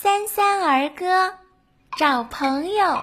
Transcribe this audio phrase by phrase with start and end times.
[0.00, 1.32] 三三儿歌，
[1.98, 3.02] 找朋友。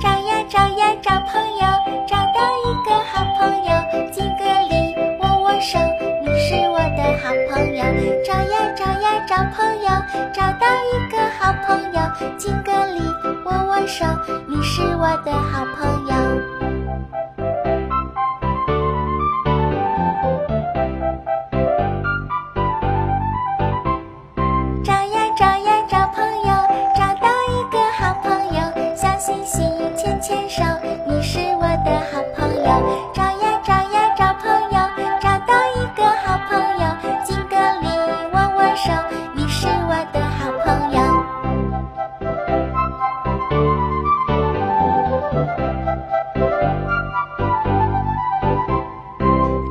[0.00, 1.66] 找呀找呀找朋友，
[2.08, 3.70] 找到一个好朋友，
[4.10, 5.78] 敬个礼，握握手，
[6.22, 7.84] 你是我的好朋友。
[8.24, 9.90] 找呀找呀找朋友，
[10.32, 12.00] 找到一个好朋友，
[12.38, 13.02] 敬个礼，
[13.44, 14.06] 握握手，
[14.48, 16.16] 你是我的好朋友。
[36.56, 37.86] 朋友敬个礼
[38.32, 38.90] 握握手
[39.34, 40.98] 你是我的好朋友。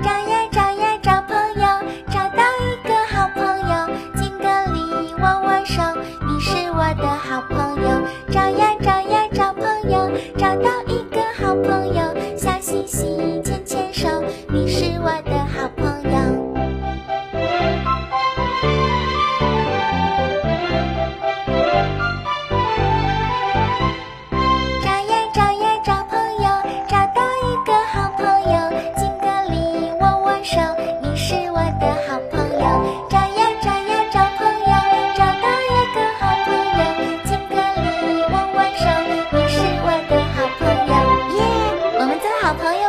[0.03, 1.65] 找呀找呀找朋友
[2.11, 4.79] 找到一个好朋友敬个礼
[5.15, 5.81] 握握手
[6.27, 8.07] 你是我的好朋友。
[8.29, 14.07] 找呀找呀找朋友找到一个好朋友笑嘻嘻牵牵手
[42.45, 42.84] 好朋友